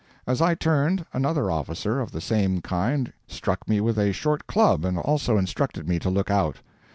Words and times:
As 0.25 0.41
I 0.41 0.55
turned, 0.55 1.05
another 1.13 1.51
officer 1.51 1.99
of 1.99 2.11
the 2.11 2.21
same 2.21 2.59
kind 2.61 3.13
struck 3.27 3.69
me 3.69 3.79
with 3.79 3.99
a 3.99 4.11
short 4.11 4.47
club 4.47 4.83
and 4.83 4.97
also 4.97 5.37
instructed 5.37 5.87
me 5.87 5.99
to 5.99 6.09
look 6.09 6.31
out. 6.31 6.57